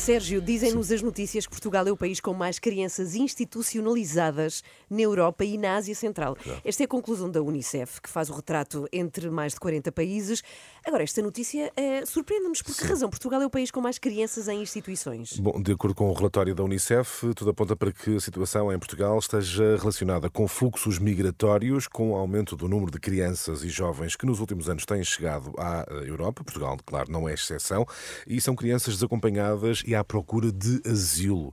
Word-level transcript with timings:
Sérgio, 0.00 0.40
dizem-nos 0.40 0.90
as 0.90 1.02
notícias 1.02 1.44
que 1.44 1.50
Portugal 1.50 1.86
é 1.86 1.92
o 1.92 1.96
país 1.96 2.20
com 2.20 2.32
mais 2.32 2.58
crianças 2.58 3.14
institucionalizadas 3.14 4.64
na 4.88 5.02
Europa 5.02 5.44
e 5.44 5.58
na 5.58 5.76
Ásia 5.76 5.94
Central. 5.94 6.38
Esta 6.64 6.82
é 6.82 6.86
a 6.86 6.88
conclusão 6.88 7.30
da 7.30 7.42
Unicef, 7.42 8.00
que 8.00 8.08
faz 8.08 8.30
o 8.30 8.32
retrato 8.32 8.88
entre 8.90 9.28
mais 9.28 9.52
de 9.52 9.60
40 9.60 9.92
países. 9.92 10.42
Agora, 10.86 11.02
esta 11.02 11.20
notícia 11.20 11.70
eh, 11.76 12.02
surpreende-nos. 12.06 12.62
Por 12.62 12.74
que 12.74 12.84
razão 12.84 13.10
Portugal 13.10 13.42
é 13.42 13.46
o 13.46 13.50
país 13.50 13.70
com 13.70 13.82
mais 13.82 13.98
crianças 13.98 14.48
em 14.48 14.62
instituições? 14.62 15.38
Bom, 15.38 15.60
de 15.60 15.72
acordo 15.72 15.94
com 15.94 16.08
o 16.08 16.14
relatório 16.14 16.54
da 16.54 16.64
Unicef, 16.64 17.34
tudo 17.34 17.50
aponta 17.50 17.76
para 17.76 17.92
que 17.92 18.16
a 18.16 18.20
situação 18.20 18.72
em 18.72 18.78
Portugal 18.78 19.18
esteja 19.18 19.76
relacionada 19.76 20.30
com 20.30 20.48
fluxos 20.48 20.98
migratórios, 20.98 21.86
com 21.86 22.12
o 22.12 22.16
aumento 22.16 22.56
do 22.56 22.66
número 22.66 22.90
de 22.90 22.98
crianças 22.98 23.62
e 23.62 23.68
jovens 23.68 24.16
que 24.16 24.24
nos 24.24 24.40
últimos 24.40 24.70
anos 24.70 24.86
têm 24.86 25.04
chegado 25.04 25.52
à 25.58 25.84
Europa. 26.06 26.42
Portugal, 26.42 26.78
claro, 26.86 27.12
não 27.12 27.28
é 27.28 27.34
exceção. 27.34 27.86
E 28.26 28.40
são 28.40 28.56
crianças 28.56 28.94
desacompanhadas 28.94 29.82
e 29.90 29.94
à 29.94 30.04
procura 30.04 30.52
de 30.52 30.80
asilo. 30.88 31.52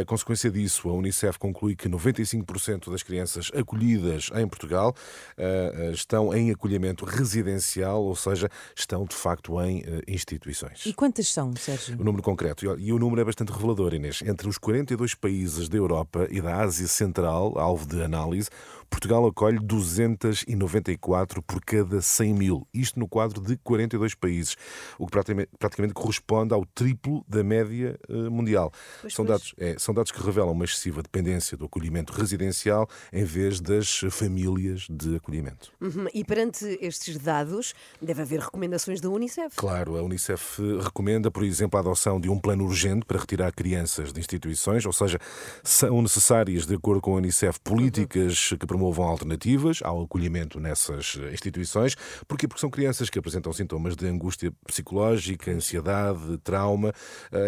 A 0.00 0.04
consequência 0.04 0.50
disso, 0.50 0.88
a 0.88 0.92
Unicef 0.92 1.38
conclui 1.38 1.76
que 1.76 1.88
95% 1.88 2.90
das 2.90 3.02
crianças 3.02 3.50
acolhidas 3.54 4.28
em 4.34 4.48
Portugal 4.48 4.94
eh, 5.38 5.92
estão 5.92 6.34
em 6.34 6.50
acolhimento 6.50 7.04
residencial, 7.04 8.02
ou 8.02 8.16
seja, 8.16 8.50
estão 8.74 9.04
de 9.04 9.14
facto 9.14 9.60
em 9.62 9.84
eh, 9.86 10.02
instituições. 10.08 10.84
E 10.84 10.92
quantas 10.92 11.28
são, 11.28 11.54
Sérgio? 11.54 11.96
O 12.00 12.04
número 12.04 12.24
concreto, 12.24 12.76
e 12.76 12.92
o 12.92 12.98
número 12.98 13.20
é 13.20 13.24
bastante 13.24 13.52
revelador, 13.52 13.94
Inês. 13.94 14.20
Entre 14.26 14.48
os 14.48 14.58
42 14.58 15.14
países 15.14 15.68
da 15.68 15.76
Europa 15.76 16.26
e 16.28 16.40
da 16.40 16.56
Ásia 16.56 16.88
Central, 16.88 17.56
alvo 17.56 17.86
de 17.86 18.02
análise, 18.02 18.50
Portugal 18.90 19.24
acolhe 19.26 19.58
294 19.58 21.42
por 21.42 21.64
cada 21.64 22.02
100 22.02 22.34
mil. 22.34 22.68
Isto 22.74 22.98
no 22.98 23.08
quadro 23.08 23.40
de 23.40 23.56
42 23.58 24.14
países, 24.14 24.56
o 24.98 25.06
que 25.06 25.12
praticamente, 25.12 25.94
corresponde 25.94 26.52
ao 26.52 26.66
triplo 26.66 27.24
da 27.26 27.42
média 27.42 27.98
uh, 28.08 28.30
mundial. 28.30 28.72
Pois, 29.00 29.14
são, 29.14 29.24
pois. 29.24 29.38
Dados, 29.38 29.54
é, 29.56 29.76
são 29.78 29.94
dados 29.94 30.10
que 30.10 30.22
revelam 30.22 30.52
uma 30.52 30.64
excessiva 30.64 31.02
dependência 31.02 31.56
do 31.56 31.64
acolhimento 31.64 32.12
residencial 32.12 32.88
em 33.12 33.24
vez 33.24 33.60
das 33.60 34.00
famílias 34.10 34.86
de 34.90 35.16
acolhimento. 35.16 35.72
Uhum. 35.80 36.06
E 36.12 36.24
perante 36.24 36.78
estes 36.80 37.16
dados, 37.16 37.74
deve 38.02 38.22
haver 38.22 38.40
recomendações 38.40 39.00
da 39.00 39.08
Unicef. 39.08 39.54
Claro, 39.56 39.96
a 39.96 40.02
Unicef 40.02 40.60
recomenda, 40.82 41.30
por 41.30 41.44
exemplo, 41.44 41.78
a 41.78 41.80
adoção 41.80 42.20
de 42.20 42.28
um 42.28 42.38
plano 42.38 42.64
urgente 42.64 43.06
para 43.06 43.18
retirar 43.18 43.52
crianças 43.52 44.12
de 44.12 44.20
instituições, 44.20 44.84
ou 44.84 44.92
seja, 44.92 45.18
são 45.62 46.02
necessárias, 46.02 46.66
de 46.66 46.74
acordo 46.74 47.00
com 47.00 47.12
a 47.12 47.16
Unicef, 47.16 47.60
políticas 47.60 48.50
que 48.58 48.66
promovam 48.80 49.04
alternativas 49.04 49.80
ao 49.82 50.02
acolhimento 50.02 50.58
nessas 50.58 51.16
instituições. 51.32 51.94
Porquê? 52.26 52.48
Porque 52.48 52.60
são 52.60 52.70
crianças 52.70 53.10
que 53.10 53.18
apresentam 53.18 53.52
sintomas 53.52 53.94
de 53.94 54.06
angústia 54.06 54.50
psicológica, 54.66 55.50
ansiedade, 55.50 56.38
trauma. 56.38 56.92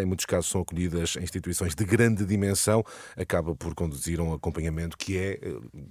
Em 0.03 0.05
muitos 0.05 0.27
casos 0.27 0.51
são 0.51 0.61
acolhidas 0.61 1.17
em 1.17 1.23
instituições 1.23 1.75
de 1.75 1.85
grande 1.87 2.27
dimensão, 2.27 2.85
acaba 3.17 3.55
por 3.55 3.75
conduzir 3.75 4.21
a 4.21 4.23
um 4.23 4.35
acompanhamento 4.35 4.97
que 4.99 5.17
é, 5.17 5.41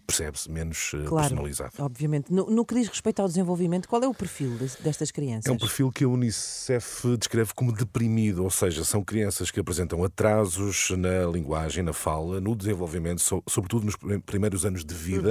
percebe-se, 0.05 0.49
menos 0.51 0.91
eh, 0.93 1.03
Claro, 1.07 1.27
personalizado. 1.29 1.71
obviamente. 1.79 2.31
No, 2.31 2.45
no 2.51 2.63
que 2.63 2.75
diz 2.75 2.87
respeito 2.87 3.19
ao 3.21 3.27
desenvolvimento, 3.27 3.89
qual 3.89 4.03
é 4.03 4.07
o 4.07 4.13
perfil 4.13 4.51
des- 4.57 4.75
destas 4.75 5.09
crianças? 5.09 5.47
É 5.47 5.51
um 5.51 5.57
perfil 5.57 5.91
que 5.91 6.03
a 6.03 6.07
Unicef 6.07 7.17
descreve 7.17 7.51
como 7.55 7.71
deprimido, 7.71 8.43
ou 8.43 8.51
seja, 8.51 8.83
são 8.83 9.03
crianças 9.03 9.49
que 9.49 9.59
apresentam 9.59 10.03
atrasos 10.03 10.91
na 10.91 11.25
linguagem, 11.31 11.83
na 11.83 11.93
fala, 11.93 12.39
no 12.39 12.55
desenvolvimento, 12.55 13.21
so- 13.21 13.41
sobretudo 13.47 13.85
nos 13.85 13.95
prim- 13.95 14.19
primeiros 14.19 14.65
anos 14.65 14.85
de 14.85 14.93
vida. 14.93 15.30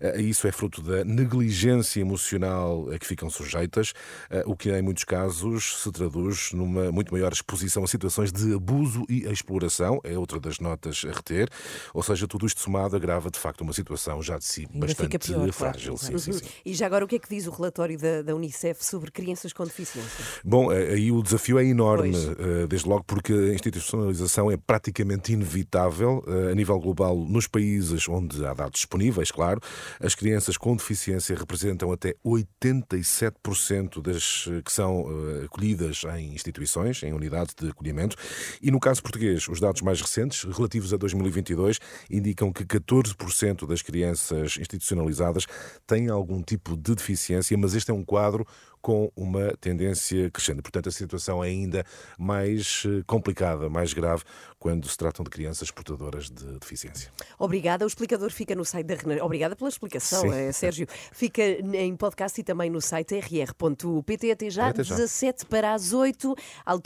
Eh, 0.00 0.20
Isso 0.22 0.46
é 0.46 0.52
fruto 0.52 0.80
da 0.82 1.04
negligência 1.04 2.00
emocional 2.00 2.88
a 2.90 2.98
que 2.98 3.06
ficam 3.06 3.28
sujeitas, 3.30 3.92
eh, 4.30 4.42
o 4.46 4.56
que 4.56 4.70
em 4.70 4.82
muitos 4.82 5.04
casos 5.04 5.82
se 5.82 5.90
traduz 5.92 6.52
numa 6.52 6.90
muito 6.92 7.12
maior 7.12 7.32
exposição 7.32 7.84
a 7.84 7.86
situações 7.86 8.32
de 8.32 8.54
abuso 8.54 9.04
e 9.08 9.24
exploração, 9.30 10.00
é 10.04 10.16
outra 10.18 10.38
das 10.40 10.58
notas 10.58 11.04
a 11.08 11.12
reter. 11.12 11.48
Ou 11.92 12.02
seja, 12.02 12.26
tudo 12.26 12.46
isto 12.46 12.60
somado 12.60 12.96
agrava 12.96 13.30
de 13.30 13.38
facto 13.38 13.60
uma 13.62 13.72
situação 13.72 14.22
já 14.22 14.38
de 14.38 14.44
si 14.44 14.66
Ainda 14.72 14.86
bastante 14.86 15.18
pior, 15.18 15.38
claro, 15.38 15.52
frágil. 15.52 15.94
exato. 15.94 16.18
Sim, 16.18 16.32
sim, 16.32 16.38
sim. 16.38 16.44
E 16.64 16.74
já 16.74 16.86
agora, 16.86 17.04
o 17.04 17.08
que 17.08 17.16
é 17.16 17.18
que 17.18 17.28
diz 17.28 17.46
o 17.46 17.50
relatório 17.50 17.98
da, 17.98 18.22
da 18.22 18.34
Unicef 18.34 18.84
sobre 18.84 19.10
crianças 19.10 19.52
com 19.52 19.64
deficiência? 19.64 20.24
Bom, 20.44 20.72
eh, 20.72 20.94
aí 20.94 21.10
o 21.12 21.22
desafio 21.22 21.58
é 21.58 21.64
enorme, 21.64 22.12
Pois. 22.12 22.68
desde 22.68 22.88
logo 22.88 23.04
porque 23.04 23.32
a 23.32 23.54
institucionalização 23.54 24.50
é 24.50 24.56
praticamente 24.56 25.32
inevitável 25.32 26.22
a 26.50 26.54
nível 26.54 26.78
global 26.78 27.16
nos 27.16 27.46
países 27.46 28.08
onde 28.08 28.44
há 28.44 28.52
dados 28.54 28.80
disponíveis, 28.80 29.30
claro. 29.34 29.60
As 30.00 30.14
crianças 30.14 30.56
com 30.56 30.76
deficiência 30.76 31.36
representam 31.36 31.90
até 31.90 32.14
87% 32.24 34.00
das 34.00 34.48
eh, 34.48 34.62
que 34.64 34.72
são 34.72 35.04
eh, 35.08 35.44
acolhidas 35.46 36.02
em 36.16 36.32
instituições, 36.32 37.02
em 37.02 37.12
unidades 37.12 37.54
de 37.54 37.68
acolhimento. 37.68 38.16
E 38.62 38.70
no 38.70 38.78
caso 38.78 39.02
português, 39.02 39.48
os 39.48 39.58
dados 39.58 39.82
mais 39.82 40.00
recentes, 40.00 40.44
relativos 40.44 40.94
a 40.94 40.96
2022, 40.96 41.80
indicam 42.08 42.52
que 42.52 42.64
14% 42.64 43.66
das 43.66 43.82
crianças 43.82 44.56
institucionalizadas 44.58 45.46
têm 45.86 46.08
algum 46.08 46.40
tipo 46.40 46.76
de 46.76 46.94
deficiência, 46.94 47.58
mas 47.58 47.74
este 47.74 47.90
é 47.90 47.94
um 47.94 48.04
quadro 48.04 48.46
com 48.84 49.10
uma 49.16 49.56
tendência 49.58 50.30
crescente. 50.30 50.60
Portanto, 50.60 50.90
a 50.90 50.92
situação 50.92 51.42
é 51.42 51.48
ainda 51.48 51.86
mais 52.18 52.82
eh, 52.84 53.02
complicada, 53.06 53.70
mais 53.70 53.94
grave, 53.94 54.24
quando 54.58 54.86
se 54.86 54.94
tratam 54.98 55.24
de 55.24 55.30
crianças 55.30 55.70
portadoras 55.70 56.28
de 56.28 56.58
deficiência. 56.58 57.10
Obrigada. 57.38 57.86
O 57.86 57.88
explicador 57.88 58.30
fica 58.30 58.54
no 58.54 58.62
site 58.62 58.86
da 58.86 58.94
Renascença. 58.94 59.24
Obrigada 59.24 59.56
pela 59.56 59.70
explicação, 59.70 60.20
Sim. 60.20 60.34
eh, 60.34 60.52
Sérgio. 60.52 60.86
Fica 61.12 61.42
em 61.42 61.96
podcast 61.96 62.38
e 62.38 62.44
também 62.44 62.68
no 62.68 62.78
site 62.78 63.18
rr.pt. 63.18 64.30
Até 64.30 64.50
já, 64.50 64.68
Até 64.68 64.84
já. 64.84 64.96
17 64.96 65.46
para 65.46 65.72
as 65.72 65.94
8. 65.94 66.34
Altura 66.66 66.82